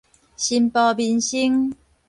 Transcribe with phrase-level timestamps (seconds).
[0.35, 1.75] 新埔民生